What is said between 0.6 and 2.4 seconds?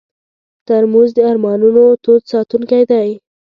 ترموز د ارمانونو تود